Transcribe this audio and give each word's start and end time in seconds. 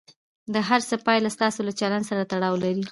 د 0.53 0.55
هر 0.67 0.81
څه 0.89 0.95
پایله 1.05 1.29
ستاسو 1.35 1.59
له 1.67 1.73
چلند 1.79 2.03
سره 2.09 2.21
تړاو 2.31 2.55
لري. 2.63 2.79